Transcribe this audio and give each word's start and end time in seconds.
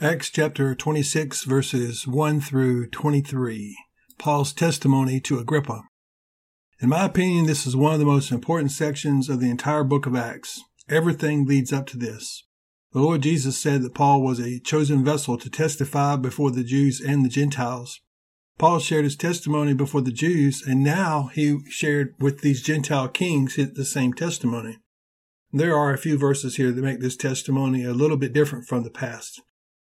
Acts 0.00 0.30
chapter 0.30 0.76
26 0.76 1.42
verses 1.42 2.06
1 2.06 2.40
through 2.40 2.86
23. 2.86 3.76
Paul's 4.16 4.52
testimony 4.52 5.18
to 5.18 5.40
Agrippa. 5.40 5.82
In 6.80 6.90
my 6.90 7.06
opinion, 7.06 7.46
this 7.46 7.66
is 7.66 7.74
one 7.74 7.94
of 7.94 7.98
the 7.98 8.04
most 8.04 8.30
important 8.30 8.70
sections 8.70 9.28
of 9.28 9.40
the 9.40 9.50
entire 9.50 9.82
book 9.82 10.06
of 10.06 10.14
Acts. 10.14 10.62
Everything 10.88 11.46
leads 11.46 11.72
up 11.72 11.88
to 11.88 11.96
this. 11.96 12.44
The 12.92 13.00
Lord 13.00 13.22
Jesus 13.22 13.58
said 13.58 13.82
that 13.82 13.96
Paul 13.96 14.22
was 14.22 14.38
a 14.38 14.60
chosen 14.60 15.04
vessel 15.04 15.36
to 15.36 15.50
testify 15.50 16.14
before 16.14 16.52
the 16.52 16.62
Jews 16.62 17.00
and 17.00 17.24
the 17.24 17.28
Gentiles. 17.28 18.00
Paul 18.56 18.78
shared 18.78 19.02
his 19.02 19.16
testimony 19.16 19.74
before 19.74 20.02
the 20.02 20.12
Jews, 20.12 20.62
and 20.64 20.84
now 20.84 21.30
he 21.34 21.58
shared 21.70 22.14
with 22.20 22.42
these 22.42 22.62
Gentile 22.62 23.08
kings 23.08 23.56
the 23.56 23.84
same 23.84 24.12
testimony. 24.12 24.78
There 25.52 25.76
are 25.76 25.92
a 25.92 25.98
few 25.98 26.16
verses 26.16 26.54
here 26.54 26.70
that 26.70 26.84
make 26.84 27.00
this 27.00 27.16
testimony 27.16 27.82
a 27.82 27.92
little 27.92 28.16
bit 28.16 28.32
different 28.32 28.68
from 28.68 28.84
the 28.84 28.90
past. 28.90 29.42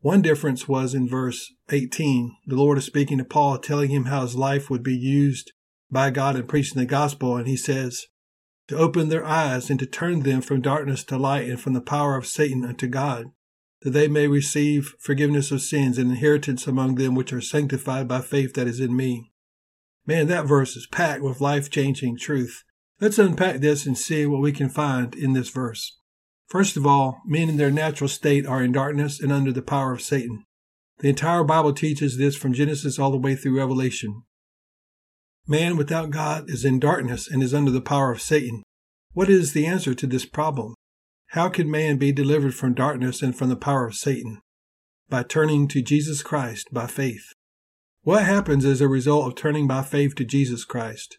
One 0.00 0.22
difference 0.22 0.68
was 0.68 0.94
in 0.94 1.08
verse 1.08 1.52
18. 1.70 2.36
The 2.46 2.56
Lord 2.56 2.78
is 2.78 2.84
speaking 2.84 3.18
to 3.18 3.24
Paul, 3.24 3.58
telling 3.58 3.90
him 3.90 4.06
how 4.06 4.22
his 4.22 4.36
life 4.36 4.70
would 4.70 4.82
be 4.82 4.96
used 4.96 5.52
by 5.90 6.10
God 6.10 6.36
in 6.36 6.46
preaching 6.46 6.78
the 6.78 6.86
gospel. 6.86 7.36
And 7.36 7.48
he 7.48 7.56
says, 7.56 8.06
to 8.68 8.76
open 8.76 9.08
their 9.08 9.24
eyes 9.24 9.70
and 9.70 9.78
to 9.78 9.86
turn 9.86 10.20
them 10.20 10.40
from 10.40 10.60
darkness 10.60 11.04
to 11.04 11.16
light 11.16 11.48
and 11.48 11.60
from 11.60 11.72
the 11.72 11.80
power 11.80 12.16
of 12.16 12.26
Satan 12.26 12.64
unto 12.64 12.88
God, 12.88 13.26
that 13.82 13.90
they 13.90 14.08
may 14.08 14.26
receive 14.26 14.94
forgiveness 14.98 15.52
of 15.52 15.62
sins 15.62 15.98
and 15.98 16.10
inheritance 16.10 16.66
among 16.66 16.96
them 16.96 17.14
which 17.14 17.32
are 17.32 17.40
sanctified 17.40 18.08
by 18.08 18.20
faith 18.20 18.54
that 18.54 18.66
is 18.66 18.80
in 18.80 18.96
me. 18.96 19.30
Man, 20.04 20.26
that 20.28 20.46
verse 20.46 20.76
is 20.76 20.86
packed 20.86 21.22
with 21.22 21.40
life 21.40 21.70
changing 21.70 22.18
truth. 22.18 22.64
Let's 23.00 23.18
unpack 23.18 23.56
this 23.56 23.86
and 23.86 23.96
see 23.96 24.26
what 24.26 24.40
we 24.40 24.52
can 24.52 24.68
find 24.68 25.14
in 25.14 25.32
this 25.32 25.50
verse. 25.50 25.98
First 26.48 26.76
of 26.76 26.86
all, 26.86 27.20
men 27.26 27.48
in 27.48 27.56
their 27.56 27.72
natural 27.72 28.08
state 28.08 28.46
are 28.46 28.62
in 28.62 28.72
darkness 28.72 29.20
and 29.20 29.32
under 29.32 29.52
the 29.52 29.62
power 29.62 29.92
of 29.92 30.02
Satan. 30.02 30.44
The 30.98 31.08
entire 31.08 31.44
Bible 31.44 31.72
teaches 31.72 32.16
this 32.16 32.36
from 32.36 32.54
Genesis 32.54 32.98
all 32.98 33.10
the 33.10 33.16
way 33.16 33.34
through 33.34 33.58
Revelation. 33.58 34.22
Man 35.46 35.76
without 35.76 36.10
God 36.10 36.48
is 36.48 36.64
in 36.64 36.78
darkness 36.78 37.28
and 37.28 37.42
is 37.42 37.52
under 37.52 37.70
the 37.70 37.80
power 37.80 38.10
of 38.10 38.22
Satan. 38.22 38.62
What 39.12 39.28
is 39.28 39.52
the 39.52 39.66
answer 39.66 39.94
to 39.94 40.06
this 40.06 40.24
problem? 40.24 40.74
How 41.30 41.48
can 41.48 41.70
man 41.70 41.96
be 41.98 42.12
delivered 42.12 42.54
from 42.54 42.74
darkness 42.74 43.22
and 43.22 43.36
from 43.36 43.48
the 43.48 43.56
power 43.56 43.86
of 43.86 43.94
Satan? 43.94 44.40
By 45.08 45.22
turning 45.22 45.68
to 45.68 45.82
Jesus 45.82 46.22
Christ 46.22 46.68
by 46.72 46.86
faith. 46.86 47.32
What 48.02 48.24
happens 48.24 48.64
as 48.64 48.80
a 48.80 48.88
result 48.88 49.26
of 49.26 49.34
turning 49.34 49.66
by 49.66 49.82
faith 49.82 50.14
to 50.16 50.24
Jesus 50.24 50.64
Christ? 50.64 51.18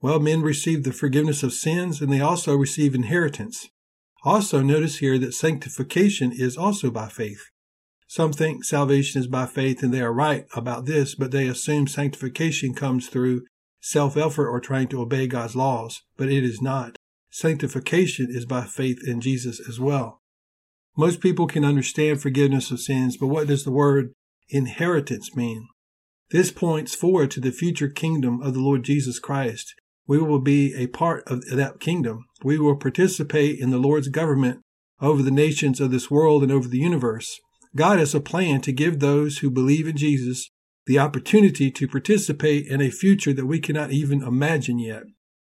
Well, 0.00 0.18
men 0.20 0.42
receive 0.42 0.84
the 0.84 0.92
forgiveness 0.92 1.42
of 1.42 1.52
sins 1.52 2.00
and 2.00 2.12
they 2.12 2.20
also 2.20 2.56
receive 2.56 2.94
inheritance. 2.94 3.68
Also, 4.24 4.62
notice 4.62 4.98
here 4.98 5.18
that 5.18 5.34
sanctification 5.34 6.32
is 6.32 6.56
also 6.56 6.90
by 6.90 7.08
faith. 7.08 7.50
Some 8.08 8.32
think 8.32 8.64
salvation 8.64 9.20
is 9.20 9.26
by 9.26 9.46
faith 9.46 9.82
and 9.82 9.92
they 9.92 10.00
are 10.00 10.12
right 10.12 10.46
about 10.54 10.86
this, 10.86 11.14
but 11.14 11.30
they 11.30 11.46
assume 11.46 11.86
sanctification 11.86 12.74
comes 12.74 13.08
through 13.08 13.42
self 13.80 14.16
effort 14.16 14.48
or 14.48 14.60
trying 14.60 14.88
to 14.88 15.00
obey 15.00 15.26
God's 15.26 15.54
laws, 15.54 16.02
but 16.16 16.28
it 16.28 16.42
is 16.42 16.60
not. 16.60 16.96
Sanctification 17.30 18.28
is 18.30 18.46
by 18.46 18.64
faith 18.64 18.98
in 19.06 19.20
Jesus 19.20 19.60
as 19.68 19.78
well. 19.78 20.20
Most 20.96 21.20
people 21.20 21.46
can 21.46 21.64
understand 21.64 22.20
forgiveness 22.20 22.70
of 22.70 22.80
sins, 22.80 23.16
but 23.16 23.28
what 23.28 23.46
does 23.46 23.64
the 23.64 23.70
word 23.70 24.12
inheritance 24.48 25.36
mean? 25.36 25.68
This 26.30 26.50
points 26.50 26.94
forward 26.94 27.30
to 27.32 27.40
the 27.40 27.52
future 27.52 27.88
kingdom 27.88 28.42
of 28.42 28.54
the 28.54 28.60
Lord 28.60 28.82
Jesus 28.82 29.18
Christ, 29.18 29.74
we 30.08 30.18
will 30.18 30.40
be 30.40 30.74
a 30.74 30.86
part 30.88 31.22
of 31.26 31.44
that 31.46 31.78
kingdom. 31.78 32.24
We 32.42 32.58
will 32.58 32.76
participate 32.76 33.60
in 33.60 33.70
the 33.70 33.78
Lord's 33.78 34.08
government 34.08 34.62
over 35.00 35.22
the 35.22 35.30
nations 35.30 35.80
of 35.80 35.90
this 35.90 36.10
world 36.10 36.42
and 36.42 36.50
over 36.50 36.66
the 36.66 36.78
universe. 36.78 37.38
God 37.76 37.98
has 37.98 38.14
a 38.14 38.20
plan 38.20 38.62
to 38.62 38.72
give 38.72 38.98
those 38.98 39.38
who 39.38 39.50
believe 39.50 39.86
in 39.86 39.96
Jesus 39.96 40.50
the 40.86 40.98
opportunity 40.98 41.70
to 41.70 41.86
participate 41.86 42.66
in 42.66 42.80
a 42.80 42.90
future 42.90 43.34
that 43.34 43.46
we 43.46 43.60
cannot 43.60 43.92
even 43.92 44.22
imagine 44.22 44.78
yet. 44.78 45.02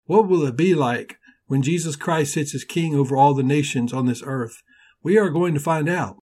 What 0.06 0.28
will 0.28 0.44
it 0.44 0.56
be 0.56 0.74
like 0.74 1.16
when 1.46 1.62
Jesus 1.62 1.94
Christ 1.94 2.34
sits 2.34 2.52
as 2.54 2.64
king 2.64 2.96
over 2.96 3.16
all 3.16 3.34
the 3.34 3.44
nations 3.44 3.92
on 3.92 4.06
this 4.06 4.22
earth? 4.26 4.60
We 5.04 5.16
are 5.16 5.30
going 5.30 5.54
to 5.54 5.60
find 5.60 5.88
out. 5.88 6.16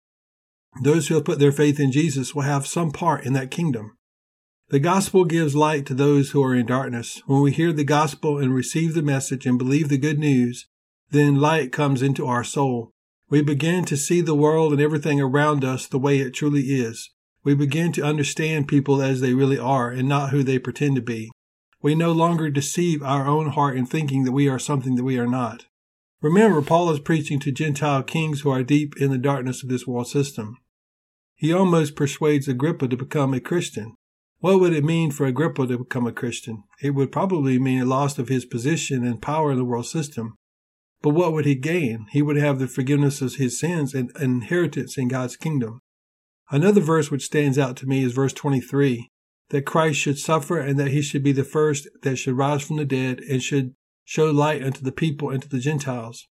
Those 0.82 1.08
who 1.08 1.14
have 1.14 1.26
put 1.26 1.38
their 1.38 1.52
faith 1.52 1.80
in 1.80 1.92
Jesus 1.92 2.34
will 2.34 2.42
have 2.42 2.66
some 2.66 2.90
part 2.90 3.26
in 3.26 3.34
that 3.34 3.52
kingdom. 3.52 3.96
The 4.74 4.80
gospel 4.80 5.26
gives 5.26 5.56
light 5.56 5.86
to 5.86 5.94
those 5.94 6.32
who 6.32 6.42
are 6.42 6.56
in 6.56 6.66
darkness. 6.66 7.22
When 7.28 7.44
we 7.44 7.52
hear 7.52 7.72
the 7.72 7.84
gospel 7.84 8.40
and 8.40 8.56
receive 8.56 8.96
the 8.96 9.04
message 9.04 9.46
and 9.46 9.56
believe 9.56 9.88
the 9.88 10.00
good 10.00 10.18
news, 10.18 10.66
then 11.12 11.40
light 11.40 11.72
comes 11.72 12.02
into 12.02 12.26
our 12.26 12.44
soul. 12.44 12.90
We 13.30 13.44
begin 13.44 13.86
to 13.86 13.96
see 13.96 14.20
the 14.20 14.34
world 14.34 14.72
and 14.72 14.82
everything 14.82 15.22
around 15.22 15.64
us 15.64 15.86
the 15.86 16.00
way 16.00 16.18
it 16.18 16.34
truly 16.34 16.62
is. 16.62 17.12
We 17.44 17.54
begin 17.54 17.92
to 17.92 18.04
understand 18.04 18.68
people 18.68 19.00
as 19.00 19.22
they 19.22 19.36
really 19.36 19.60
are 19.60 19.92
and 19.92 20.10
not 20.10 20.32
who 20.32 20.42
they 20.42 20.58
pretend 20.58 20.96
to 20.96 21.04
be. 21.04 21.30
We 21.84 21.94
no 21.94 22.12
longer 22.12 22.50
deceive 22.50 23.04
our 23.04 23.28
own 23.28 23.50
heart 23.50 23.78
in 23.78 23.86
thinking 23.86 24.24
that 24.24 24.32
we 24.32 24.50
are 24.50 24.58
something 24.58 24.96
that 24.96 25.04
we 25.04 25.20
are 25.20 25.28
not. 25.28 25.68
Remember, 26.20 26.64
Paul 26.64 26.90
is 26.90 27.00
preaching 27.00 27.40
to 27.42 27.52
Gentile 27.52 28.02
kings 28.02 28.42
who 28.42 28.50
are 28.50 28.64
deep 28.64 28.96
in 29.00 29.12
the 29.12 29.20
darkness 29.20 29.62
of 29.62 29.70
this 29.70 29.86
world 29.86 30.08
system. 30.08 30.58
He 31.36 31.54
almost 31.54 31.96
persuades 31.96 32.48
Agrippa 32.48 32.88
to 32.88 32.98
become 32.98 33.36
a 33.36 33.40
Christian. 33.40 33.98
What 34.44 34.60
would 34.60 34.74
it 34.74 34.84
mean 34.84 35.12
for 35.12 35.26
Agrippa 35.26 35.68
to 35.68 35.78
become 35.78 36.06
a 36.06 36.12
Christian? 36.12 36.66
It 36.82 36.90
would 36.90 37.14
probably 37.14 37.58
mean 37.58 37.80
a 37.80 37.86
loss 37.86 38.20
of 38.20 38.28
his 38.28 38.44
position 38.44 39.08
and 39.08 39.22
power 39.22 39.54
in 39.54 39.58
the 39.58 39.64
world 39.64 39.86
system. 39.86 40.36
But 41.02 41.12
what 41.12 41.32
would 41.32 41.46
he 41.46 41.56
gain? 41.56 42.08
He 42.12 42.22
would 42.22 42.36
have 42.36 42.60
the 42.60 42.68
forgiveness 42.68 43.22
of 43.22 43.36
his 43.36 43.58
sins 43.58 43.94
and 43.94 44.12
inheritance 44.20 44.98
in 44.98 45.08
God's 45.08 45.38
kingdom. 45.38 45.80
Another 46.52 46.82
verse 46.82 47.10
which 47.10 47.24
stands 47.24 47.58
out 47.58 47.78
to 47.78 47.86
me 47.86 48.04
is 48.04 48.12
verse 48.12 48.34
23 48.34 49.10
that 49.52 49.66
Christ 49.66 50.02
should 50.02 50.20
suffer 50.20 50.60
and 50.60 50.78
that 50.78 50.92
he 50.92 51.02
should 51.02 51.24
be 51.24 51.32
the 51.32 51.46
first 51.46 51.88
that 52.02 52.18
should 52.18 52.36
rise 52.36 52.68
from 52.68 52.76
the 52.76 52.84
dead 52.84 53.22
and 53.22 53.42
should 53.42 53.74
show 54.04 54.30
light 54.30 54.62
unto 54.62 54.82
the 54.82 54.92
people 54.92 55.30
and 55.30 55.42
to 55.42 55.48
the 55.48 55.60
Gentiles. 55.60 56.28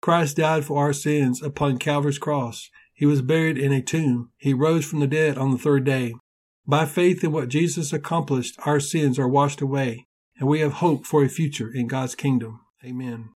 Christ 0.00 0.36
died 0.36 0.64
for 0.64 0.78
our 0.78 0.92
sins 0.92 1.42
upon 1.42 1.78
Calvary's 1.78 2.18
cross. 2.18 2.70
He 2.94 3.04
was 3.04 3.20
buried 3.20 3.58
in 3.58 3.72
a 3.72 3.82
tomb. 3.82 4.30
He 4.36 4.54
rose 4.54 4.84
from 4.84 5.00
the 5.00 5.08
dead 5.08 5.36
on 5.36 5.50
the 5.50 5.58
third 5.58 5.82
day. 5.82 6.14
By 6.68 6.84
faith 6.84 7.24
in 7.24 7.32
what 7.32 7.48
Jesus 7.48 7.94
accomplished, 7.94 8.56
our 8.66 8.78
sins 8.78 9.18
are 9.18 9.26
washed 9.26 9.62
away, 9.62 10.06
and 10.38 10.46
we 10.46 10.60
have 10.60 10.74
hope 10.74 11.06
for 11.06 11.24
a 11.24 11.28
future 11.28 11.72
in 11.72 11.86
God's 11.86 12.14
kingdom. 12.14 12.60
Amen. 12.84 13.30